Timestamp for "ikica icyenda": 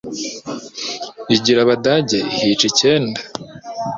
2.33-3.21